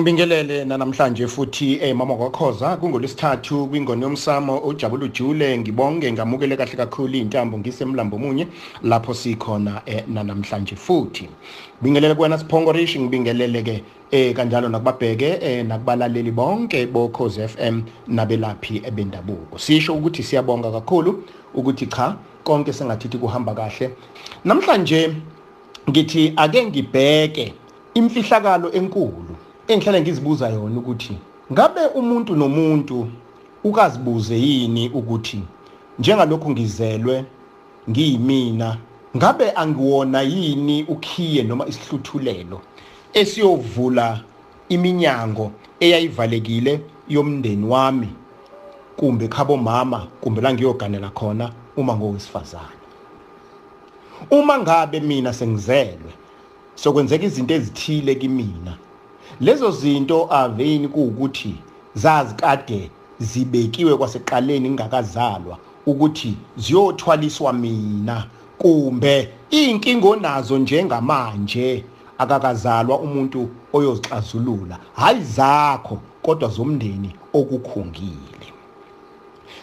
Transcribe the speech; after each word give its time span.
Ngibingelele 0.00 0.64
namhlanje 0.64 1.26
futhi 1.26 1.78
eh 1.82 1.94
mama 1.94 2.14
kwakhoza 2.16 2.76
kungolesithathu 2.76 3.66
kwingoni 3.66 4.02
yomsamo 4.02 4.58
ujabula 4.58 5.04
ujule. 5.04 5.58
Ngibonge 5.58 6.12
ngamukele 6.12 6.56
kahle 6.56 6.76
kakhulu 6.76 7.14
intambo 7.14 7.58
ngisemlambo 7.58 8.18
munye 8.18 8.46
lapho 8.82 9.14
sikhona 9.14 9.82
eh 9.86 10.04
namhlanje 10.08 10.76
futhi. 10.76 11.28
Bingelele 11.82 12.14
kuwena 12.14 12.38
siphongo 12.38 12.72
rish 12.72 12.96
ngibingelele 12.96 13.62
ke 13.62 13.84
eh 14.10 14.34
kanjalo 14.34 14.68
nakubabheke 14.68 15.38
eh 15.42 15.66
nakubalaleli 15.66 16.30
bonke 16.30 16.86
bokhoze 16.86 17.48
FM 17.48 17.82
nabelaphi 18.08 18.82
ebendabuko 18.84 19.58
sisho 19.58 19.94
ukuthi 19.94 20.22
siyabonga 20.22 20.70
kakhulu 20.70 21.24
ukuthi 21.54 21.86
cha 21.86 22.16
konke 22.44 22.72
sengathithi 22.72 23.18
kuhamba 23.18 23.54
kahle. 23.54 23.90
Namhlanje 24.44 25.12
ngithi 25.90 26.32
ake 26.36 26.66
ngibheke 26.66 27.54
imfihlakalo 27.94 28.72
enkulu 28.72 29.29
engihlale 29.72 30.00
ngizibuza 30.00 30.48
yona 30.48 30.78
ukuthi 30.78 31.16
ngabe 31.52 31.80
umuntu 31.94 32.36
nomuntu 32.36 33.08
ukazibuze 33.64 34.36
yini 34.36 34.88
ukuthi 34.88 35.42
njengalokhu 35.98 36.50
ngizelwe 36.50 37.24
ngiyimina 37.90 38.76
ngabe 39.16 39.50
angiwona 39.50 40.22
yini 40.22 40.82
ukhiye 40.82 41.42
noma 41.42 41.66
isihluthulelo 41.66 42.60
esiyovula 43.12 44.20
iminyango 44.68 45.50
eyayivalekile 45.80 46.80
yomndeni 47.08 47.66
wami 47.66 48.08
kumbe 48.96 49.28
khabo 49.28 49.56
mama 49.56 50.06
kumbe 50.20 50.40
la 50.40 50.52
ngiyoganela 50.52 51.10
khona 51.10 51.52
uma 51.76 51.96
ngowesifazane? 51.96 52.80
Uma 54.30 54.58
ngabe 54.58 55.00
mina 55.00 55.32
sengizelwe 55.32 56.12
sokwenzeka 56.74 57.24
izinto 57.24 57.54
ezithile 57.54 58.14
kimina 58.14 58.76
lezo 59.40 59.70
zinto 59.70 60.28
aveni 60.30 60.88
kuukuthi 60.88 61.54
zazi 61.94 62.34
kade 62.34 62.90
zibekiwe 63.18 63.96
kwaseqaleni 63.96 64.70
ngingakazalwa 64.70 65.58
ukuthi 65.86 66.34
ziyothwaliswa 66.56 67.52
mina 67.52 68.26
kumbe 68.58 69.32
inkinga 69.50 70.08
onazo 70.08 70.58
njengamanje 70.58 71.84
akakazalwa 72.18 72.98
umuntu 72.98 73.48
oyozixazulula 73.72 74.78
hayi 74.94 75.22
zakho 75.22 75.98
kodwa 76.22 76.48
zomndeni 76.48 77.14
okukhungile. 77.34 78.46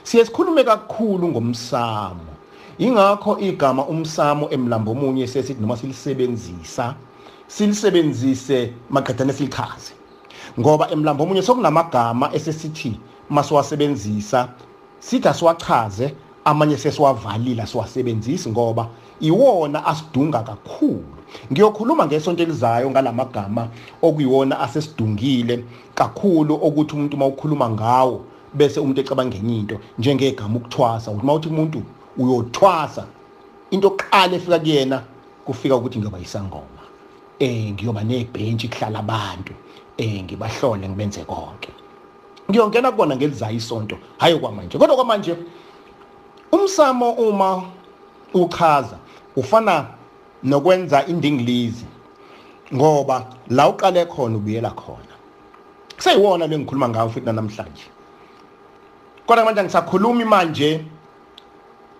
Siye 0.04 0.26
sikhulume 0.26 0.64
kakhulu 0.64 1.28
ngomsamo. 1.28 2.34
Ingakho 2.78 3.40
igama 3.40 3.86
umsamo 3.86 4.50
emlambo 4.50 4.92
omunye 4.92 5.28
sesithi 5.28 5.62
noma 5.62 5.78
silisebenzisa 5.78 6.96
silisebenzise 7.48 8.74
maqedane 8.90 9.34
silichaze 9.34 9.94
ngoba 10.60 10.92
emlambo 10.92 11.24
omunye 11.24 11.42
sokunamagama 11.42 12.34
esesithi 12.34 13.00
masiwasebenzisa 13.30 14.50
sithi 15.00 15.28
asiwachaze 15.28 16.14
amanye 16.46 16.78
sesiwavalile 16.78 17.66
siwasebenzisi 17.66 18.50
ngoba 18.50 18.88
iwona 19.20 19.86
asidunga 19.86 20.40
kakhulu. 20.40 21.04
Ngiyokhuluma 21.52 22.06
ngesonto 22.06 22.44
elizayo 22.44 22.90
ngalamagama 22.92 23.68
okuyiwona 24.02 24.60
asesidungile 24.60 25.64
kakhulu 25.96 26.56
ukuthi 26.56 26.96
umuntu 26.96 27.18
mawukhuluma 27.18 27.70
ngawo 27.70 28.22
bese 28.54 28.80
umuntu 28.80 29.02
ecabanga 29.02 29.38
ngenye 29.38 29.58
into 29.60 29.80
njengegama 30.00 30.58
ukuthwasa 30.58 31.12
ukuthi 31.12 31.26
mawuthi 31.26 31.48
umuntu 31.50 31.84
uyothwasa 32.18 33.06
into 33.72 33.88
oqala 33.88 34.36
efika 34.36 34.60
kuyena 34.60 35.02
kufika 35.46 35.76
ukuthi 35.76 36.00
ngiyoba 36.00 36.20
isangoma. 36.20 36.77
Eh 37.40 37.72
ngiyoba 37.72 38.04
nebhenji 38.04 38.68
kuhlala 38.68 39.00
abantu 39.00 39.54
eh 39.98 40.24
ngibahlole 40.24 40.90
ngibenze 40.90 41.24
konke. 41.24 41.70
Ngiyongena 42.50 42.92
kubona 42.92 43.16
ngelizayo 43.16 43.56
isonto 43.56 43.98
hayi 44.18 44.40
kwamanje 44.40 44.78
kodwa 44.78 44.96
kwamanje 44.96 45.36
umsamo 46.52 47.12
uma 47.12 47.64
uchaza 48.34 48.98
ufana 49.36 49.88
nokwenza 50.44 51.06
indingilizi 51.06 51.86
ngoba 52.74 53.26
la 53.50 53.70
uqale 53.70 54.06
khona 54.06 54.38
ubuyela 54.38 54.70
khona. 54.70 55.14
Seyiwona 55.98 56.48
lengikhuluma 56.48 56.90
ngawo 56.90 57.10
futhi 57.10 57.32
namhlanje 57.32 57.86
kodwa 59.26 59.46
manje 59.46 59.64
ngisakhulumi 59.64 60.26
manje 60.26 60.86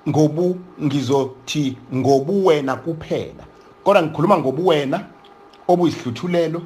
ngobu 0.10 0.58
ngizothi 0.84 1.78
ngobuwena 1.96 2.76
kuphela. 2.76 3.44
Kodwa 3.84 4.04
ngikhuluma 4.04 4.38
ngobuwena 4.38 5.04
obuyihluthulelo 5.68 6.62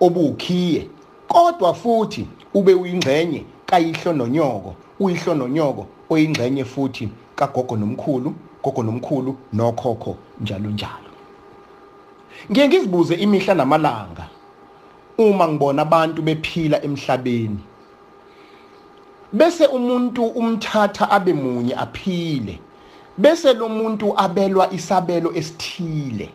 obuwukhiye 0.00 0.86
kodwa 1.28 1.74
futhi 1.74 2.26
ube 2.54 2.74
uyingxenye 2.74 3.44
kayihlo 3.66 4.12
nonyoko 4.12 4.74
uyihlo 5.00 5.34
nonyoko 5.34 5.86
oyingxenye 6.10 6.64
futhi 6.64 7.08
kagogo 7.36 7.76
nomkhulu 7.76 8.34
gogo 8.62 8.82
nomkhulu 8.82 9.36
nokhokho 9.52 10.16
njalo 10.40 10.70
njalo. 10.70 11.10
Ngiye 12.50 12.68
ngizibuze 12.68 13.14
imihla 13.14 13.54
namalanga 13.54 14.28
uma 15.18 15.48
ngibona 15.48 15.82
abantu 15.82 16.22
bephila 16.22 16.84
emhlabeni. 16.84 17.58
Bese 19.32 19.66
umuntu 19.66 20.24
umthatha 20.24 21.10
abe 21.10 21.32
munye 21.32 21.74
aphile 21.74 22.58
bese 23.18 23.52
lo 23.54 23.68
muntu 23.68 24.14
abelwa 24.16 24.72
isabelo 24.72 25.34
esithile. 25.34 26.30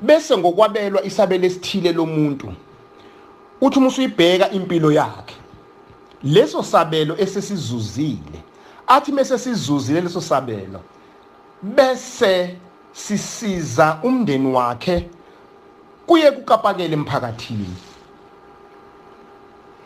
Bese 0.00 0.36
ngokwabelwa 0.36 1.04
isabelo 1.04 1.44
esithile 1.46 1.92
lomuntu 1.92 2.52
uthi 3.60 3.78
uma 3.78 3.88
usuyibheka 3.88 4.50
impilo 4.50 4.92
yakhe 4.92 5.34
leso 6.22 6.62
sabelo 6.62 7.18
esesizuzile 7.18 8.38
athi 8.86 9.12
mase 9.12 9.38
sizuzile 9.38 10.00
leso 10.00 10.20
sabelo 10.20 10.80
bese 11.62 12.56
sisiza 12.92 13.98
umndeni 14.02 14.52
wakhe 14.52 15.08
kuye 16.06 16.30
kukapakele 16.30 16.94
emphakathini. 16.94 17.76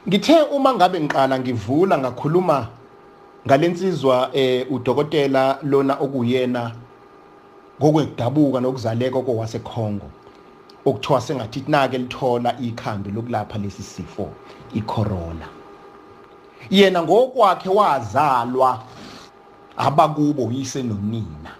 Ngithe 0.08 0.42
uma 0.42 0.74
ngabe 0.74 1.00
ngiqala 1.00 1.38
ngivula 1.38 1.98
ngakhuluma 1.98 2.68
ngalensizwa 3.46 4.30
eh 4.32 4.66
udokotela 4.70 5.58
lona 5.62 5.94
okuyena 6.00 6.72
ngokwekudabuka 7.80 8.60
nokuzaleka 8.60 9.22
kokwaseKongo 9.22 10.08
okuthiwa 10.84 11.20
sengathi 11.20 11.64
nake 11.68 11.98
lithola 11.98 12.58
ikhambi 12.60 13.10
lokulapha 13.10 13.58
lesi 13.58 13.82
sifo 13.82 14.28
icorona. 14.74 15.48
Yena 16.70 17.02
ngokwakhe 17.02 17.68
wazalwa 17.68 18.82
abakubo 19.76 20.44
uyise 20.44 20.82
nonina. 20.82 21.52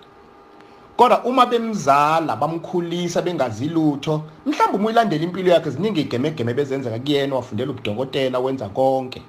Kodwa 0.96 1.24
uma 1.24 1.46
bemzala 1.46 2.36
bamkhulisa 2.36 3.22
bengazi 3.22 3.68
lutho 3.68 4.22
mhlawumbe 4.46 4.76
uma 4.76 4.86
uyilandela 4.86 5.24
impilo 5.24 5.50
yakhe 5.50 5.70
ziningi 5.70 6.00
igemegeme 6.00 6.54
bezenzeka 6.54 6.98
kuyena 6.98 7.34
wafundela 7.34 7.70
ubudokotela 7.70 8.38
wenza 8.38 8.68
konke. 8.68 9.22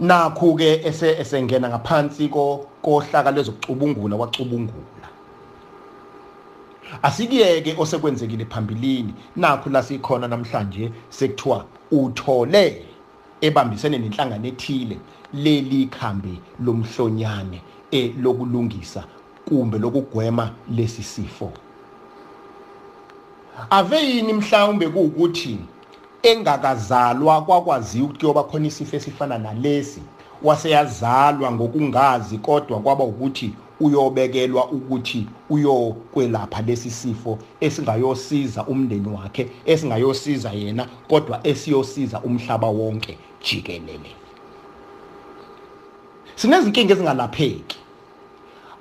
Nakhu 0.00 0.56
ke 0.56 0.80
ese 0.84 1.16
esengena 1.20 1.68
ngaphansi 1.68 2.28
ko 2.28 2.66
kohlaka 2.82 3.30
lezokucubungula 3.30 4.16
wacubungula. 4.16 5.08
Asikiyeke 7.02 7.74
osekwenzekile 7.78 8.44
phambilini. 8.44 9.14
Nakhu 9.36 9.70
la 9.70 9.82
sikhona 9.82 10.28
namhlanje 10.28 10.90
sekuthiwa 11.10 11.64
uthole 11.90 12.84
ebambisene 13.40 13.98
nenhlangano 13.98 14.46
ethile 14.46 14.98
leli 15.34 15.86
khambi 15.86 16.40
lomhlonyane 16.64 17.62
elokulungisa 17.90 19.04
kumbe 19.48 19.78
lokugwema 19.78 20.50
lesi 20.70 21.02
sifo. 21.02 21.52
Ave 23.70 23.96
yini 24.06 24.32
mhlawumbe 24.32 24.88
kuukuthi 24.88 25.58
engakazalwa 26.22 27.42
kwakwaziwa 27.42 28.04
ukuthi 28.04 28.20
kuyoba 28.20 28.44
khona 28.44 28.66
isifo 28.66 28.96
esifana 28.96 29.38
nalesi 29.38 30.02
waseyazalwa 30.42 31.52
ngokungazi 31.52 32.38
kodwa 32.38 32.80
kwaba 32.80 33.04
ukuthi 33.04 33.54
uyobekelwa 33.80 34.70
ukuthi 34.70 35.26
uyokwelapha 35.50 36.62
lesi 36.62 36.90
sifo 36.90 37.38
esingayosiza 37.60 38.64
umndeni 38.66 39.08
wakhe 39.08 39.48
esingayosiza 39.64 40.52
yena 40.52 40.88
kodwa 41.08 41.46
esiyosiza 41.46 42.20
umhlaba 42.20 42.66
wonke 42.66 43.18
jikelele. 43.44 44.10
Sinezinkinga 46.34 46.92
ezingalapheki. 46.92 47.78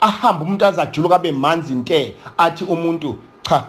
Ahamba 0.02 0.44
umuntu 0.44 0.66
azajuluka 0.66 1.16
abe 1.16 1.32
manzi 1.32 1.74
nte 1.74 2.16
athi 2.38 2.64
umuntu 2.64 3.18
cha 3.44 3.64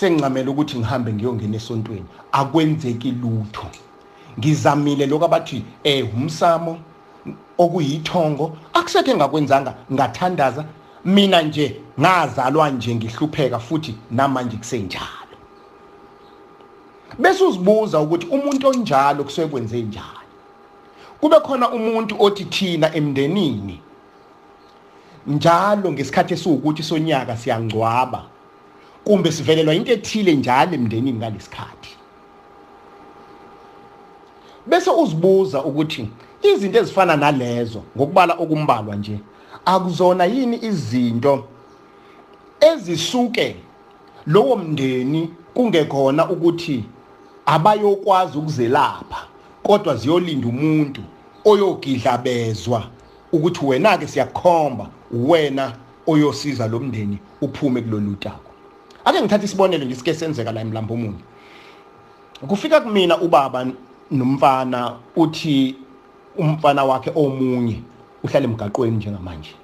sengincamela 0.00 0.50
ukuthi 0.50 0.78
ngihambe 0.78 1.12
ngiyongena 1.12 1.56
esontweni. 1.56 2.06
Akwenzeki 2.32 3.10
lutho. 3.10 3.66
Ngizamile 4.38 5.06
lokho 5.06 5.24
abathi 5.24 5.64
eh 5.84 6.14
umsamo 6.14 6.78
okuyithongo 7.58 8.56
akusekhe 8.72 9.14
ngakwenzanga 9.14 9.74
ngathandaza. 9.92 10.64
Mina 11.04 11.42
nje 11.42 11.80
ngazalwa 12.00 12.70
nje 12.70 12.94
ngihlupheka 12.94 13.58
futhi 13.58 13.94
namanje 14.10 14.56
kusenjalo. 14.56 15.36
Bese 17.18 17.44
uzibuza 17.44 18.00
ukuthi 18.00 18.26
umuntu 18.26 18.68
onjalo 18.68 19.24
kusuke 19.24 19.48
kwenze 19.48 19.82
njani? 19.82 20.26
Kube 21.20 21.40
khona 21.40 21.70
umuntu 21.70 22.16
othi 22.18 22.44
thina 22.44 22.94
emndenini. 22.94 23.80
Njalo 25.26 25.92
ngesikhathi 25.92 26.34
esiwukuthi 26.34 26.82
sonyaka 26.82 27.36
siyangcwaba. 27.36 28.35
Kumbe 29.06 29.32
sivelelwa 29.32 29.74
into 29.74 29.92
ethile 29.92 30.34
njalo 30.34 30.74
emndenini 30.74 31.18
ngalesikhathi. 31.18 31.90
Bese 34.66 34.90
uzibuza 34.90 35.64
ukuthi 35.64 36.08
izinto 36.42 36.78
ezifana 36.78 37.16
nalezo 37.16 37.82
ngokubala 37.96 38.34
okumbalwa 38.34 38.96
nje 38.96 39.18
akuzona 39.64 40.24
yini 40.24 40.56
izinto 40.64 41.44
ezisuke 42.60 43.56
lowo 44.26 44.56
mndeni 44.56 45.30
kungekhona 45.54 46.30
ukuthi 46.30 46.84
abayokwazi 47.46 48.38
ukuzelapha 48.38 49.26
kodwa 49.62 49.96
ziyolinda 49.96 50.48
umuntu 50.48 51.02
oyogidlabezwa 51.44 52.82
ukuthi 53.32 53.64
wena 53.66 53.98
ke 53.98 54.06
siyakhomba 54.06 54.86
wena 55.12 55.72
oyosiza 56.06 56.66
lo 56.66 56.80
mndeni 56.80 57.18
uphume 57.40 57.82
kulolu 57.82 58.14
tako 58.14 58.45
ake 59.06 59.20
ngithatha 59.20 59.44
isibonelo 59.44 59.84
nje 59.84 59.94
sike 59.94 60.14
senzeka 60.14 60.52
la 60.52 60.60
emlambo 60.60 60.94
omunye. 60.94 61.22
Kufika 62.48 62.80
kumina 62.80 63.20
ubaba 63.20 63.66
nomfana 64.10 64.96
uthi 65.16 65.76
umfana 66.38 66.84
wakhe 66.84 67.12
omunye 67.14 67.82
uhlala 68.24 68.44
emgaqweni 68.44 68.96
njengamanje. 68.96 69.54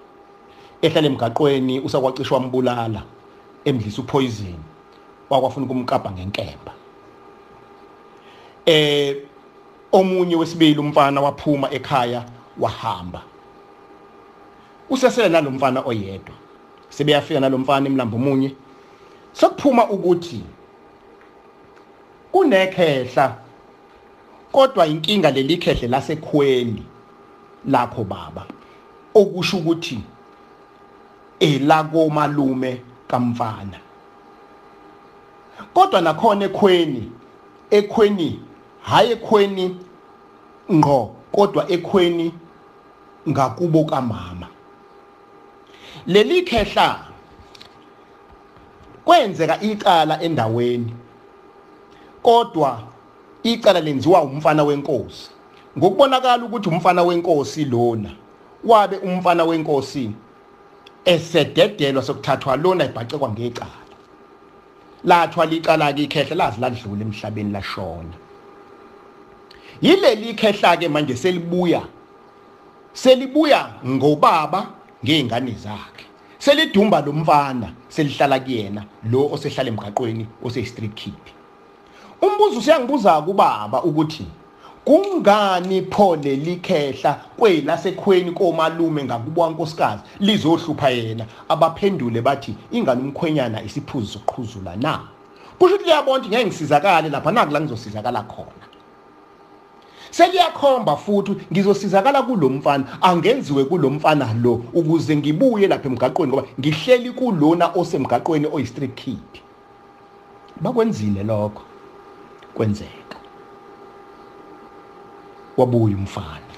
Ehlala 0.82 1.06
emgaqweni 1.06 1.80
usakwacishwa 1.80 2.40
mbulala 2.40 3.02
emdlisa 3.64 4.02
upoison 4.02 4.58
wakwafuna 5.30 5.66
ukumkapa 5.66 6.10
ngenkemba. 6.10 6.72
Eh 8.66 9.16
omunye 9.92 10.36
wesibili 10.36 10.78
umfana 10.78 11.20
waphuma 11.20 11.70
ekhaya 11.70 12.24
wahamba. 12.58 13.22
Usesele 14.90 15.28
nalomfana 15.28 15.80
oyedwa. 15.80 16.34
Sebeyafika 16.88 17.40
nalomfana 17.40 17.86
emlambo 17.86 18.16
omunye 18.16 18.54
sokuphuma 19.32 19.90
ukuthi 19.90 20.40
kunekhehla 22.32 23.36
kodwa 24.52 24.86
inkinga 24.86 25.30
leli 25.30 25.56
khehle 25.56 25.88
lasekhweni 25.88 26.82
lakho 27.68 28.04
baba. 28.04 28.46
Okusho 29.14 29.56
ukuthi 29.56 30.00
elako 31.40 32.10
malume 32.10 32.82
kamfana. 33.08 33.78
Kodwa 35.74 36.00
nakhona 36.00 36.44
ekhweni 36.44 37.12
ekhweni 37.70 38.40
hayi 38.82 39.12
ekhweni 39.12 39.76
ngqo 40.72 41.14
kodwa 41.32 41.70
ekhweni 41.70 42.32
ngakubo 43.28 43.84
kamama. 43.84 44.46
Leli 46.06 46.42
khehla 46.42 47.11
kwenzeka 49.04 49.60
icala 49.60 50.22
endaweni 50.22 50.94
kodwa 52.22 52.82
icala 53.42 53.80
lenziwa 53.80 54.22
umfana 54.22 54.64
wenkosi. 54.64 55.30
Ngokubonakala 55.78 56.44
ukuthi 56.44 56.68
umfana 56.68 57.02
wenkosi 57.02 57.64
lona 57.64 58.10
wabe 58.64 58.96
umfana 58.96 59.44
wenkosi 59.44 60.10
esededelwa 61.04 62.02
sokuthathwa 62.02 62.56
lona 62.56 62.84
ibhacekwa 62.84 63.28
ngecala. 63.28 63.82
Lathwa 65.04 65.46
licala 65.46 65.92
ke 65.92 66.02
ikhehle 66.02 66.34
lazi 66.36 66.60
ladlula 66.60 67.02
emhlabeni 67.02 67.52
lashona. 67.52 68.14
Yileli 69.82 70.30
ikhehla 70.30 70.76
ke 70.76 70.88
manje 70.88 71.16
selibuya 71.16 71.82
selibuya 72.92 73.68
ngobaba 73.86 74.66
ngeingane 75.04 75.52
zakhe. 75.52 75.91
Selidumba 76.44 77.00
lomfana 77.00 77.68
selihlala 77.88 78.40
kuyena 78.40 78.84
lo 79.10 79.28
osehlala 79.32 79.68
emgaqweni 79.70 80.26
ose 80.42 80.64
street 80.66 80.94
kid. 80.94 81.14
Umbuzo 82.20 82.58
usiyangibuza 82.58 83.22
kubaba 83.22 83.82
ukuthi 83.82 84.26
kungani 84.84 85.82
pho 85.82 86.16
leli 86.16 86.56
khehla 86.56 87.20
kwelasekhweni 87.38 88.32
komalume 88.32 89.04
ngakubo 89.04 89.50
nkosikazi 89.50 90.02
lizohlupha 90.20 90.90
yena? 90.90 91.26
Abaphendule 91.48 92.20
bathi 92.22 92.54
ingane 92.72 93.02
umkhwenyana 93.02 93.62
isiphuzo 93.62 94.06
soqhuzula 94.18 94.76
na? 94.76 95.00
Kusho 95.58 95.74
ukuthi 95.74 95.84
liyabona 95.84 96.18
ukuthi 96.18 96.28
ngeke 96.28 96.46
ngisizakale 96.46 97.08
lapha 97.08 97.30
naku 97.32 97.52
la 97.52 97.60
ngizosizakala 97.60 98.22
khona? 98.22 98.71
Seliyakhomba 100.12 100.96
futhi 100.96 101.36
ngizosizakala 101.52 102.22
kulomfana 102.22 102.84
angenziwe 103.02 103.64
kulomfana 103.64 104.34
lo 104.42 104.62
ukuze 104.74 105.16
ngibuye 105.16 105.66
lapha 105.66 105.88
emgaqweni 105.88 106.32
ngoba 106.32 106.48
ngihleli 106.60 107.10
kulona 107.10 107.72
osemgaqweni 107.74 108.46
oyi-street 108.52 108.94
kid. 108.94 109.30
Bakwenzile 110.60 111.22
lokho? 111.24 111.62
Kwenzeka. 112.54 113.16
Wabuya 115.56 115.96
umfana. 115.96 116.52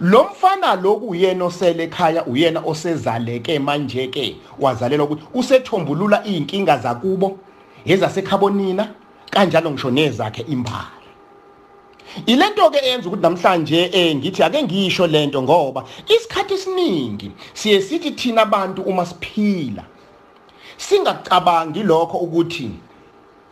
Lo 0.00 0.24
mfana 0.24 0.74
lo 0.74 0.96
kuyena 0.96 1.44
osele 1.44 1.84
ekhaya 1.84 2.26
uyena 2.26 2.60
osezaleke 2.60 3.58
manje 3.58 4.08
ke 4.08 4.36
wazalelwa 4.58 5.06
ukuthi 5.06 5.22
usethombulula 5.34 6.26
izinkinga 6.26 6.78
zakubo 6.78 7.38
ezasekhabonina 7.84 8.88
kanjalo 9.30 9.70
ngisho 9.70 9.90
nezakhe 9.90 10.42
imbala. 10.42 11.03
Ilento 12.26 12.70
ke 12.70 12.78
eyenza 12.78 13.08
ukuthi 13.08 13.22
namhlanje 13.22 13.90
eh 13.92 14.16
ngithi 14.16 14.42
ake 14.42 14.62
ngisho 14.62 15.06
lento 15.06 15.42
ngoba 15.42 15.84
isikhathi 16.08 16.54
esiningi 16.54 17.30
siye 17.54 17.82
sithi 17.82 18.10
thina 18.10 18.42
abantu 18.42 18.82
uma 18.82 19.06
siphila 19.06 19.84
singacabangi 20.76 21.82
lokho 21.82 22.18
ukuthi 22.18 22.70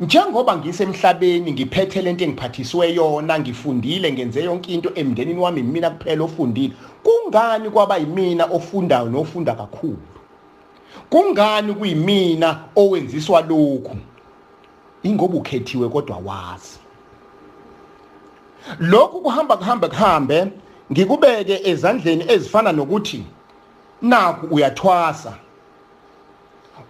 njengoba 0.00 0.56
ngisemhlabeni 0.56 1.52
ngiphethe 1.52 2.02
lento 2.02 2.24
engiphathiswe 2.24 2.94
yona 2.94 3.38
ngifundile 3.38 4.12
ngenze 4.12 4.44
yonke 4.44 4.72
into 4.72 4.90
emndenini 4.94 5.40
wami 5.40 5.62
mina 5.62 5.90
kuphela 5.90 6.24
ofundile 6.24 6.72
kungani 7.02 7.70
kwaba 7.70 7.96
yimina 7.96 8.44
ofundayo 8.44 9.08
nofunda 9.08 9.54
kakhulu? 9.54 9.98
Kungani 11.10 11.74
kuyimina 11.74 12.60
owenziswa 12.76 13.40
lokhu? 13.40 13.96
Ingoba 15.02 15.36
ukhethiwe 15.36 15.88
kodwa 15.88 16.16
wazi. 16.16 16.81
Lokhu 18.80 19.20
kuhamba 19.20 19.56
kuhambe 19.56 19.88
kuhambe 19.88 20.46
ngikubeke 20.92 21.60
ezandleni 21.64 22.24
ezifana 22.28 22.72
nokuthi 22.72 23.24
naku 24.02 24.54
uyathwasa. 24.54 25.34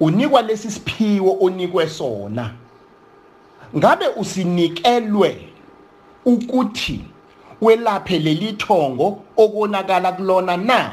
Unikwa 0.01 0.43
lesi 0.43 0.71
siphiwo 0.71 1.37
onikwe 1.41 1.89
sona. 1.89 2.51
Ngabe 3.77 4.09
usinikelwe 4.09 5.49
ukuthi 6.25 7.05
welaphe 7.61 8.19
leli 8.19 8.53
thongo 8.53 9.23
okonakala 9.37 10.13
kulona 10.13 10.57
na 10.57 10.93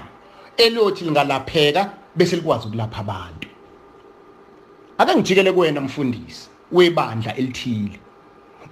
elothi 0.57 1.05
lingalapheka 1.05 1.89
bese 2.15 2.35
likwazi 2.35 2.67
ukulapha 2.67 2.99
abantu? 2.99 3.47
Ake 4.97 5.15
ngijikele 5.15 5.51
kuwena 5.51 5.81
mfundisi 5.81 6.49
webandla 6.71 7.35
elithile. 7.35 7.99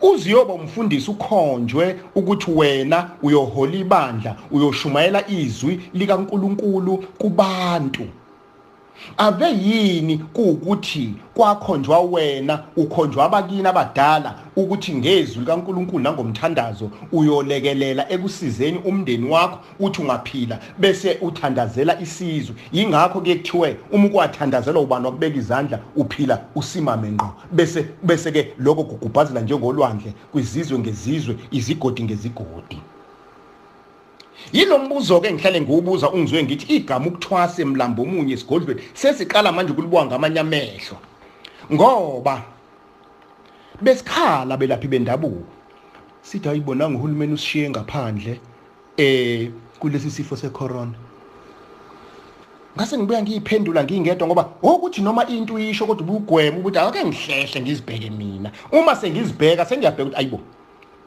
Uziyoba 0.01 0.53
umfundisi 0.53 1.11
ukhonjwe 1.11 1.95
ukuthi 2.15 2.51
wena 2.51 3.09
uyohola 3.23 3.75
ibandla 3.75 4.35
uyoshumayela 4.51 5.29
izwi 5.29 5.79
likaNkuluNkulu 5.93 6.97
kubantu. 6.97 8.03
Ave 9.17 9.51
yini 9.51 10.17
kuukuthi 10.17 11.13
kwakhonjwa 11.33 11.99
wena 11.99 12.63
ukhonjwa 12.75 13.25
abakini 13.25 13.67
abadala 13.67 14.35
ukuthi 14.55 14.93
ngezwi 14.93 15.39
likaNkuluNkulu 15.39 16.03
nangomthandazo 16.03 16.89
uyolekelela 17.11 18.11
ekusizeni 18.11 18.79
umndeni 18.85 19.29
wakho 19.29 19.59
uthi 19.79 20.01
ungaphila 20.01 20.59
bese 20.79 21.17
uthandazela 21.21 21.99
isizwe. 22.01 22.55
Yingakho 22.73 23.21
ke 23.21 23.35
kuthiwe 23.35 23.77
uma 23.91 24.07
ukwathandazela 24.07 24.79
ubani 24.79 25.05
wakubeka 25.05 25.37
izandla 25.37 25.79
uphila 25.95 26.41
usimame 26.55 27.11
ngqo. 27.11 27.33
Bese 27.51 27.85
bese 28.03 28.31
ke 28.31 28.53
lokho 28.59 28.83
kugubhazela 28.83 29.41
njengolwandle 29.41 30.13
kwizizwe 30.31 30.79
ngezizwe 30.79 31.35
izigodi 31.51 32.03
ngezigodi. 32.03 32.79
Yilo 34.53 34.79
mbuzo 34.79 35.21
ke 35.21 35.33
ngihlale 35.33 35.61
ngiwubuza 35.61 36.09
ungizwe 36.09 36.43
ngithi 36.43 36.75
igama 36.75 37.07
ukuthwasa 37.07 37.61
emlambo 37.61 38.01
omunye 38.03 38.33
esigodlweni 38.33 38.81
sesiqala 38.93 39.51
manje 39.51 39.71
ukulibuka 39.71 40.05
ngamanye 40.05 40.39
amehlo. 40.39 40.97
Ngoba 41.73 42.43
besikhala 43.81 44.57
belaphi 44.57 44.87
bendabuko 44.87 45.43
sithi 46.21 46.49
ayibonanga 46.49 46.97
uhulumeni 46.97 47.33
usishiye 47.33 47.69
ngaphandle 47.69 48.39
eh 48.97 49.49
kulesi 49.79 50.11
sifo 50.11 50.35
secorona. 50.35 50.97
Ngase 52.75 52.97
ngibuya 52.97 53.21
ngiyiphendula 53.21 53.83
ngingedwa 53.83 54.27
ngoba 54.27 54.49
ukuthi 54.61 55.01
noma 55.01 55.27
into 55.27 55.59
isho 55.59 55.85
kodwa 55.85 56.03
ubugwema 56.03 56.57
ukuthi 56.57 56.79
ake 56.79 57.05
ngihlehle 57.05 57.61
ngizibheke 57.61 58.09
mina. 58.09 58.51
Uma 58.71 58.95
sengizibheka 58.95 59.65
sengiyabheka 59.65 60.03
ukuthi 60.03 60.17
ayibo 60.17 60.39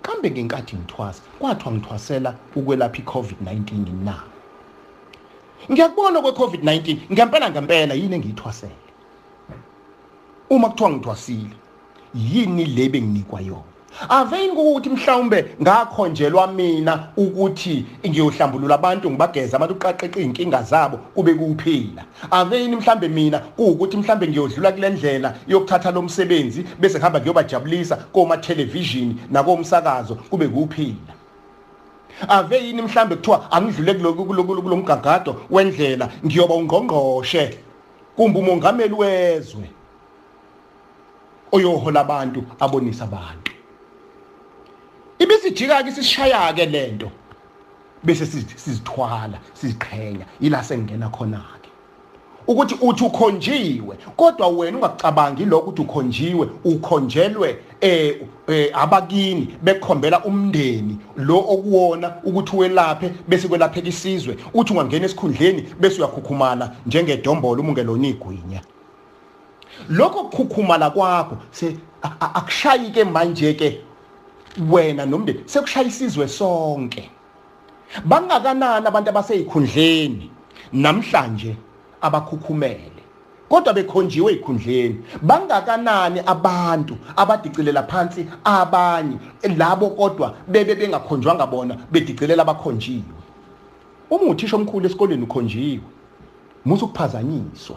kambe 0.02 0.30
ngenkathi 0.30 0.76
ngithwasa 0.76 1.23
kwathiwa 1.38 1.73
ngithwasela 1.73 2.35
ukwelapha 2.57 2.99
i-COVID-19 2.99 4.04
na? 4.04 4.23
Ngiyakubona 5.71 6.21
kwe-COVID-19 6.21 6.97
ngempela 7.12 7.50
ngempela 7.50 7.95
yini 7.95 8.14
engiyithwasele? 8.14 8.85
Uma 10.50 10.69
kuthiwa 10.69 10.90
ngithwasile 10.90 11.57
yini 12.14 12.64
le 12.64 12.88
benginikwa 12.88 13.40
yona? 13.40 13.70
Aveni 14.09 14.53
ukuthi 14.53 14.91
mhlawumbe 14.91 15.55
ngakhonjelwa 15.63 16.47
mina 16.47 17.09
ukuthi 17.17 17.87
ngiyohlambulula 18.09 18.75
abantu 18.75 19.11
ngibageza 19.11 19.57
abantu 19.57 19.75
uqaqeqa 19.75 20.21
inkinga 20.21 20.63
zabo 20.63 20.97
kube 20.97 21.35
kuphila 21.35 22.05
aveni 22.31 22.77
mhlambe 22.77 23.09
mina 23.09 23.39
kuukuthi 23.39 23.97
mhlambe 23.97 24.29
ngiyodlula 24.29 24.73
kule 24.73 24.91
ndlela 24.91 25.35
yokuthatha 25.49 25.91
lo 25.91 26.03
msebenzi 26.03 26.65
bese 26.79 26.99
ngihamba 26.99 27.21
ngiyobajabulisa 27.21 27.97
koma 27.97 28.37
television 28.37 29.15
nakomsakazo 29.31 30.15
kube 30.15 30.49
kuphila 30.49 31.15
ave 32.29 32.67
yini 32.67 32.83
mhlambe 32.83 33.17
kuthiwa 33.17 33.53
angidlule 33.53 33.95
kulo 33.95 34.77
mgagado 34.77 35.37
wendlela 35.51 36.09
ngiyoba 36.27 36.55
ungqongqoshe. 36.55 37.59
Kumbe 38.17 38.39
umongameli 38.39 38.95
wezwe 38.95 39.71
oyohola 41.53 42.01
abantu 42.01 42.45
abonisa 42.61 43.05
abantu. 43.05 43.50
Ibisijika 45.21 45.83
ke 45.83 45.93
sishaya 45.93 46.53
ke 46.53 46.67
lento 46.67 47.11
bese 48.03 48.27
sizithwala 48.27 49.39
siziqhenya 49.55 50.27
ila 50.41 50.65
sengena 50.65 51.09
khona 51.09 51.39
ke 51.62 51.71
ukuthi 52.47 52.75
uthi 52.81 53.05
ukhonjiwe 53.05 53.97
kodwa 54.17 54.49
wena 54.49 54.79
ungacabangi 54.79 55.45
lokho 55.45 55.71
ukuthi 55.71 55.83
ukhonjiwe 55.83 56.49
ukhonjelwe 56.65 57.57
eh 57.81 58.17
abakini 58.75 59.57
bekhombela 59.62 60.25
umndeni 60.25 60.99
lo 61.17 61.39
okuwona 61.39 62.15
ukuthi 62.25 62.57
welaphe 62.57 63.12
bese 63.29 63.49
kwelapheka 63.49 63.89
isizwe. 63.89 64.37
Uthi 64.55 64.73
ungangena 64.73 65.05
esikhundleni 65.05 65.62
bese 65.81 65.99
uyakhukhumala 65.99 66.77
njengedombolo 66.87 67.62
umungelona 67.62 68.09
igwinya 68.09 68.61
lokho 69.89 70.25
kukhukhumala 70.25 70.91
kwakho 70.91 71.37
se 71.50 71.77
akushayike 72.21 73.05
manje 73.05 73.55
ke 73.55 73.81
wena 74.71 75.07
nomndeni 75.07 75.40
sekushaya 75.47 75.87
isizwe 75.87 76.28
sonke. 76.28 77.11
Bangakanani 78.04 78.87
abantu 78.87 79.11
abaseyikhundleni 79.11 80.30
namhlanje 80.73 81.57
abakhukhumele 82.00 83.02
kodwa 83.49 83.73
bekhonjiwe 83.73 84.33
ezikhundleni 84.33 85.02
bangakanani 85.23 86.21
abantu 86.26 86.97
abadicelela 87.16 87.83
phansi 87.83 88.26
abanye 88.45 89.16
labo 89.57 89.90
kodwa 89.90 90.35
bebe 90.49 90.75
bengakhonjwanga 90.75 91.47
bona 91.47 91.76
bedicelela 91.90 92.42
abakhonjiwe? 92.42 93.19
Uma 94.11 94.25
uthisha 94.25 94.57
omkhulu 94.57 94.87
esikoleni 94.87 95.23
ukhonjiwe 95.23 95.80
musu 96.64 96.88
kuphazanyiswa 96.88 97.76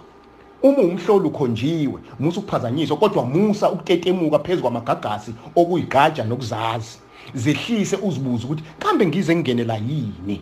uma 0.63 0.77
umhlolo 0.77 1.27
ukhonjiwe 1.27 2.00
musa 2.20 2.39
ukuphazanyiswa 2.39 2.98
kodwa 2.98 3.25
musa 3.25 3.72
ukutetemuka 3.72 4.39
phezulu 4.39 4.62
kwamagagasi 4.62 5.34
okuyigaja 5.55 6.24
nokuzazi. 6.24 6.98
Zehlise 7.34 7.98
uzibuze 7.98 8.46
ukuthi 8.46 8.63
kambe 8.79 9.05
ngize 9.05 9.36
ngingenela 9.36 9.75
yini? 9.75 10.41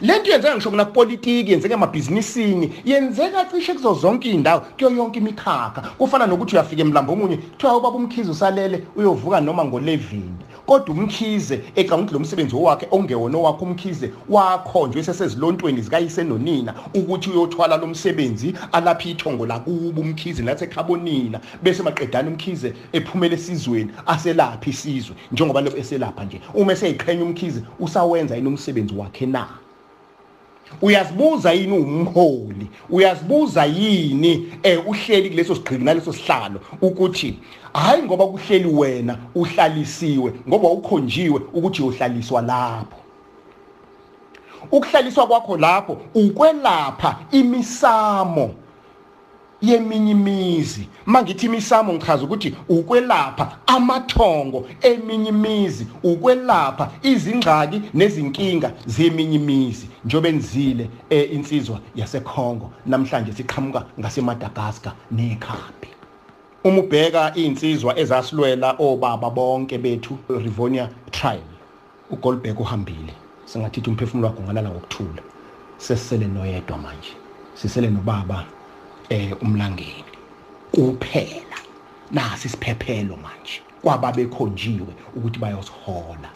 Lento 0.00 0.30
yenzeka 0.30 0.54
ngisho 0.54 0.70
kunapolitiki 0.70 1.50
yenzeka 1.50 1.74
emabhizinisini 1.74 2.72
yenzeka 2.84 3.44
cishe 3.44 3.74
kuzo 3.74 3.94
zonke 3.94 4.28
iy'ndawo 4.28 4.60
kuyo 4.60 4.90
yonke 4.90 5.18
imikhakha. 5.18 5.80
Kufana 5.98 6.26
nokuthi 6.26 6.56
uyafika 6.56 6.82
emlambo 6.82 7.12
omunye 7.12 7.36
kuthiwa 7.36 7.76
ubaba 7.76 7.96
umkhize 7.96 8.30
usalele 8.30 8.86
uyovuka 8.96 9.40
noma 9.40 9.64
ngolevini 9.64 10.44
kodwa 10.66 10.94
umkhize 10.94 11.60
ecanga 11.76 12.02
ukuthi 12.02 12.14
lo 12.14 12.20
msebenzi 12.20 12.56
owakhe 12.56 12.86
ongewona 12.90 13.38
owakhe 13.38 13.64
umkhize 13.64 14.10
wakhonjwe 14.28 15.00
esesezilontweni 15.00 15.82
zikayise 15.82 16.24
nonina 16.24 16.74
ukuthi 16.94 17.30
uyothwala 17.30 17.76
lo 17.76 17.86
msebenzi 17.86 18.54
alapha 18.72 19.08
ithongo 19.08 19.46
lakubo 19.46 20.00
umkhize 20.00 20.42
nasekhabonina 20.42 21.40
bese 21.62 21.82
maqedana 21.82 22.28
umkhize 22.28 22.72
ephumela 22.92 23.34
esizweni 23.34 23.90
aselapha 24.06 24.70
isizwe. 24.70 25.16
Njengoba 25.32 25.60
lo 25.60 25.76
eselapha 25.76 26.24
nje 26.24 26.40
uma 26.54 26.72
eseyiqhenya 26.72 27.24
umkhize 27.24 27.62
usawenza 27.80 28.36
yini 28.36 28.48
umsebenzi 28.48 28.94
wakhe 28.94 29.26
na? 29.26 29.63
Uyazibuza 30.82 31.52
yini 31.52 31.78
umholi? 31.78 32.66
Uyazibuza 32.90 33.64
yini 33.64 34.52
eh 34.62 34.88
uhleli 34.88 35.30
kuleso 35.30 35.54
sigqiki 35.54 35.84
naleso 35.84 36.12
sihlalo 36.12 36.60
ukuthi 36.80 37.38
hayi 37.72 38.02
ngoba 38.02 38.26
kuhleli 38.26 38.68
wena 38.68 39.18
uhlalisiwe 39.34 40.32
ngoba 40.48 40.68
ukhonjiwe 40.68 41.40
ukuthi 41.52 41.82
uyohlaliswa 41.82 42.42
lapho. 42.42 42.96
Ukuhlaliswa 44.70 45.26
kwakho 45.26 45.56
lapho 45.56 45.96
ukwelapha 46.14 47.18
imisamo. 47.30 48.54
Yeminye 49.68 50.10
imizi 50.10 50.88
mangithi 51.06 51.46
imisamo 51.46 51.92
ngichaza 51.92 52.24
ukuthi 52.24 52.54
ukwelapha 52.68 53.56
amathongo 53.66 54.68
eminye 54.82 55.28
imizi 55.28 55.86
ukwelapha 56.02 56.90
izingxaki 57.02 57.82
nezinkinga 57.94 58.72
zeminye 58.86 59.36
imizi 59.36 59.86
njobe 60.04 60.32
nizile 60.32 60.88
insizwa 61.10 61.80
yaseKongo 61.96 62.70
namhlanje 62.86 63.32
siqhamuka 63.32 63.84
ngaseMadagascar 64.00 64.92
nekhambi 65.10 65.88
uma 66.64 66.78
ubheka 66.78 67.34
insizwa 67.34 67.98
ezasilwela 67.98 68.76
obaba 68.78 69.30
bonke 69.30 69.78
bethu 69.78 70.18
Rivonia 70.28 70.88
tribe 71.10 71.54
uGoldberg 72.10 72.60
uhambile. 72.60 73.14
Singathithi 73.44 73.90
umphefumulo 73.90 74.28
wakhe 74.28 74.40
ungalala 74.40 74.70
ngokuthula. 74.70 75.22
Sesisele 75.78 76.26
noyedwa 76.26 76.78
manje. 76.78 77.12
Sisele 77.54 77.90
nobaba 77.90 78.44
eh 79.08 79.42
umlangeni. 79.42 80.04
Kuphela. 80.72 81.58
Nasi 82.12 82.48
isiphephelo 82.48 83.16
manje. 83.16 83.62
Kwababekhonjiwe 83.82 84.94
ukuthi 85.16 85.38
bayosihola. 85.38 86.30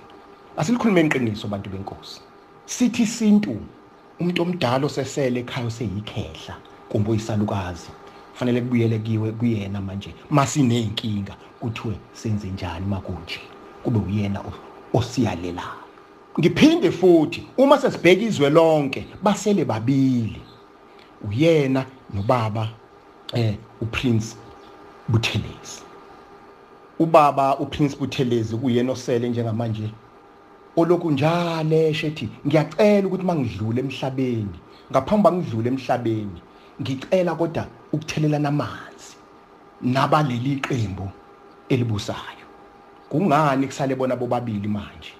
Asilikhuluma 0.56 1.00
iqiniso 1.00 1.48
bantu 1.48 1.70
benkosi. 1.70 2.20
Sithi 2.66 3.02
isintu 3.02 3.56
umuntu 4.20 4.42
omdala 4.42 4.86
osesele 4.86 5.40
ekhaya 5.40 5.66
oseyikhehla 5.66 6.56
kumbe 6.88 7.10
uyisalukazi 7.10 7.90
fanele 8.34 8.60
kubuyele 8.60 8.98
kiwe 8.98 9.32
kuyena 9.32 9.80
manje. 9.80 10.14
Masinenkinga 10.30 11.34
kuthiwe 11.60 11.94
senze 12.12 12.48
njani 12.48 12.86
makunje? 12.86 13.40
Kube 13.82 13.98
uyena 13.98 14.40
osiyalela 14.94 15.62
ngiphinde 16.40 16.90
futhi 16.90 17.46
uma 17.56 17.78
sesibheka 17.78 18.22
izwe 18.22 18.50
lonke 18.50 19.06
basele 19.22 19.64
babili. 19.64 20.42
Uyena 21.28 21.86
nobaba 22.14 22.68
eh 23.34 23.54
uPrince 23.80 24.36
Buthelezi. 25.08 25.82
Ubaba 26.98 27.58
uPrince 27.58 27.96
Buthelezi 27.96 28.56
kuyena 28.56 28.92
osele 28.92 29.28
njengamanje. 29.28 29.90
Olokhu 30.76 31.10
njalo 31.10 31.76
eshethi 31.76 32.28
ngiyacela 32.46 33.06
ukuthi 33.06 33.24
mangidlule 33.24 33.80
emhlabeni 33.80 34.58
ngaphambi 34.90 35.22
bangidlule 35.24 35.68
emhlabeni 35.68 36.40
ngicela 36.80 37.34
kodwa 37.34 37.66
ukuthelelana 37.92 38.48
amanzi 38.48 39.16
nabaleli 39.82 40.52
iqembu 40.52 41.10
elibusayo. 41.68 42.46
Kungani 43.08 43.66
kusale 43.66 43.94
bona 43.94 44.16
bobabili 44.16 44.68
manje? 44.68 45.12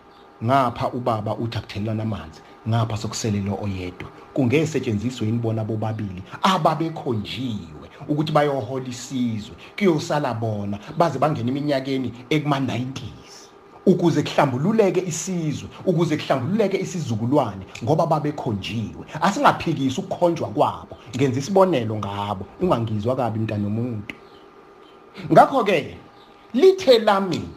Ngapha 0.45 0.89
ubaba 0.89 1.35
uthi 1.35 1.59
akuthelelana 1.59 2.03
amanzi. 2.03 2.41
Ngapha 2.69 2.97
sokusele 2.97 3.41
lo 3.41 3.59
oyedwa. 3.63 4.09
Kungesetshenziswe 4.35 5.29
inibona 5.29 5.65
bobabili 5.65 6.23
ababekhonjiwe 6.43 7.89
ukuthi 8.09 8.33
bayohola 8.33 8.89
isizwe 8.89 9.57
kuyosala 9.77 10.35
bona 10.35 10.79
baze 10.97 11.19
bangena 11.19 11.49
iminyakeni 11.49 12.13
ekuma 12.31 12.59
90s 12.61 13.29
ukuze 13.87 14.23
kuhlambululeke 14.23 15.01
isizwe 15.07 15.69
ukuze 15.87 16.17
kuhlambululeke 16.17 16.79
isizukulwane 16.81 17.65
ngoba 17.85 18.07
babekhonjiwe. 18.07 19.05
Asingaphikisi 19.21 20.01
ukukhonjwa 20.01 20.49
kwabo 20.49 20.97
ngenza 21.17 21.39
isibonelo 21.41 21.97
ngabo. 21.97 22.47
Ungangizwa 22.61 23.17
kabi 23.17 23.39
mntana 23.39 23.63
nomuntu. 23.63 24.15
Ngakho 25.33 25.65
ke 25.65 25.97
lithe 26.55 26.99
lami 26.99 27.49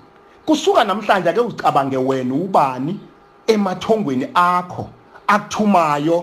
kusuka 0.46 0.84
namhlanje 0.84 1.30
ake 1.30 1.40
uzicabange 1.40 1.98
wena 1.98 2.34
ubani 2.34 3.00
emathongweni 3.48 4.28
akho. 4.34 4.90
Akuthumayo 5.34 6.18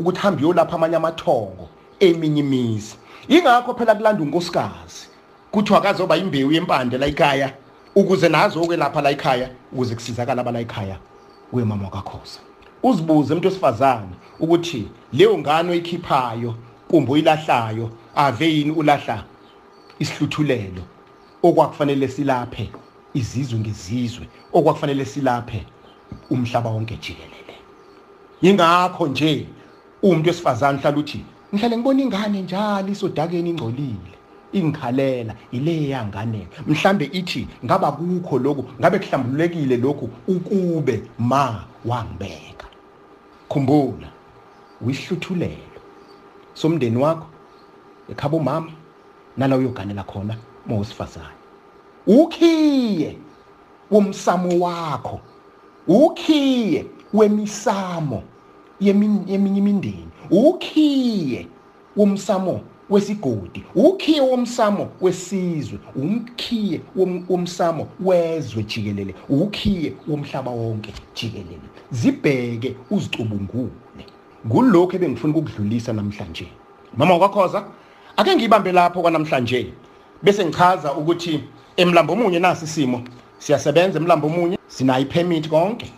ukuthi 0.00 0.20
hambe 0.20 0.42
uyolapha 0.42 0.76
amanye 0.76 0.96
amathongo 0.96 1.68
eminye 2.00 2.40
imizi. 2.40 2.96
Ingakho 3.28 3.74
phela 3.74 3.94
kulanda 3.94 4.22
unkosikazi. 4.22 5.08
Kuthiwa 5.50 5.78
akazoba 5.78 6.16
imbewu 6.16 6.52
yempande 6.52 6.98
la 6.98 7.06
ekhaya 7.06 7.52
ukuze 7.94 8.28
nazo 8.28 8.62
okwelapha 8.62 9.02
la 9.02 9.10
ekhaya 9.10 9.50
ukuze 9.72 9.94
kusizakala 9.94 10.40
abala 10.40 10.60
ekhaya 10.60 10.98
kuye 11.50 11.64
mama 11.64 11.84
wakakhoza 11.84 12.38
uzibuze 12.82 13.32
umuntu 13.32 13.48
wesifazane 13.48 14.14
ukuthi 14.40 14.88
leyo 15.12 15.38
ngane 15.38 15.70
oyikhiphayo 15.70 16.54
kumbe 16.88 17.12
oyilahlayo 17.12 17.90
ave 18.14 18.46
yini 18.54 18.70
ulahla 18.70 19.24
isihluthulelo 19.98 20.82
okwakufanele 21.42 22.08
silaphe 22.08 22.70
izizwe 23.14 23.58
ngezizwe 23.58 24.28
okwakufanele 24.52 25.04
silaphe 25.04 25.66
umhlaba 26.30 26.70
wonke 26.70 26.96
jikelele? 26.96 27.43
Yingakho 28.44 29.06
nje 29.06 29.46
umuntu 30.02 30.28
wesifazane 30.28 30.78
hlala 30.78 30.98
uthi 30.98 31.20
ngihlale 31.54 31.76
ngibona 31.76 32.02
ingane 32.02 32.42
njalo 32.42 32.88
isodakeni 32.88 33.50
ingcolile 33.50 34.14
ingikhalela 34.52 35.34
ile 35.52 35.88
yangane. 35.88 36.48
Mhlambe 36.66 37.10
ithi 37.12 37.48
ngaba 37.64 37.92
kukho 37.92 38.38
lokhu 38.38 38.64
ngabe 38.80 38.98
kuhlambululekile 38.98 39.76
lokhu 39.76 40.10
ukube 40.28 41.02
ma 41.18 41.64
wangibeka. 41.84 42.66
Khumbula 43.48 44.08
uyihluthulelo 44.80 45.80
somndeni 46.54 46.96
wakho 46.96 47.26
ekhaba 48.10 48.36
umama 48.36 48.72
nala 49.36 49.56
uyoganela 49.56 50.02
khona 50.02 50.36
mawusifazane 50.66 51.40
ukhiye 52.06 53.18
womsamo 53.90 54.60
wakho 54.64 55.20
ukhiye 55.88 56.86
wemisamo. 57.14 58.22
Yeminye 58.80 59.58
imindeni 59.58 60.08
ukhiye 60.30 61.46
womsamo 61.96 62.60
wesigodi 62.90 63.64
ukhiye 63.74 64.20
womsamo 64.20 64.88
wesizwe 65.00 65.78
umkhiye 65.96 66.80
womsamo 67.28 67.88
wezwe 68.00 68.62
jikelele 68.62 69.14
ukhiye 69.28 69.92
womhlaba 70.08 70.50
wonke 70.50 70.92
jikelele. 71.14 71.68
Zibheke 71.90 72.76
uzicubungule. 72.90 73.70
Kulokho 74.48 74.96
ebengifuna 74.96 75.32
ukukudlulisa 75.32 75.92
namhlanje. 75.92 76.46
Mama 76.96 77.18
kwakhoza 77.18 77.64
ake 78.16 78.36
ngibambe 78.36 78.72
lapho 78.72 79.02
kwanamhlanje 79.02 79.72
bese 80.22 80.44
ngichaza 80.44 80.92
ukuthi 80.92 81.40
emlambo 81.76 82.12
omunye 82.12 82.38
nasi 82.38 82.64
isimo 82.64 83.02
siyasebenza 83.38 83.98
emlambo 83.98 84.26
omunye 84.26 84.58
sinayo 84.66 85.02
ipermit 85.02 85.48
konke 85.48 85.92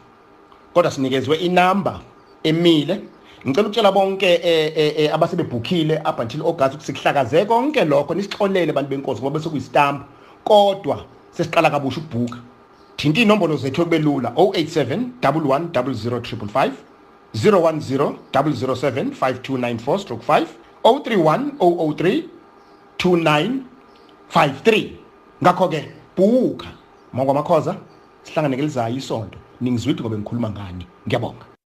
kodwa 0.75 0.91
sinikezwe 0.91 1.37
inamba 1.37 2.01
emile. 2.47 3.01
Ngicela 3.47 3.67
ukutshela 3.67 3.93
bonke 3.93 5.11
abasebebhukile 5.13 6.03
up 6.05 6.19
until 6.21 6.43
August 6.43 6.75
ukuthi 6.75 6.87
sikuhlakaze 6.87 7.45
konke 7.45 7.85
lokho. 7.85 8.15
Nisixolele 8.15 8.71
abantu 8.71 8.91
benkosi 8.91 9.21
ngoba 9.23 9.39
bese 9.39 9.49
kuyistamp. 9.49 10.03
Kodwa 10.45 11.05
sesiqala 11.31 11.71
kabusha 11.71 12.01
ukubhuka 12.01 12.39
thinta 12.97 13.21
inombolo 13.21 13.57
zethu 13.57 13.85
kube 13.85 13.99
lula 13.99 14.31
087 14.37 14.99
110055 15.21 16.71
010 17.35 18.13
007 18.33 19.11
5294 19.11 19.99
stroke 19.99 20.25
5 20.27 20.47
031 20.85 21.51
003 21.59 22.23
2953 22.99 24.91
ngakho 25.43 25.69
ke 25.69 25.89
bhuka 26.17 26.67
mangwa 27.13 27.35
makhoza 27.35 27.77
sihlangane 28.23 28.57
kelizayo 28.57 28.97
isonto. 28.97 29.39
Ningizwidi 29.61 30.01
ngobe 30.01 30.19
ngikhuluma 30.19 30.51
ngani. 30.51 30.87
Ngiyabonga. 31.07 31.56